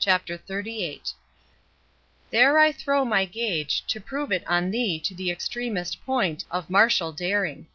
CHAPTER 0.00 0.36
XXXVIII 0.36 1.00
—There 2.30 2.58
I 2.58 2.72
throw 2.72 3.04
my 3.04 3.24
gage, 3.24 3.84
To 3.86 4.00
prove 4.00 4.32
it 4.32 4.42
on 4.48 4.72
thee 4.72 4.98
to 4.98 5.14
the 5.14 5.30
extremest 5.30 6.04
point 6.04 6.44
Of 6.50 6.68
martial 6.68 7.12
daring. 7.12 7.68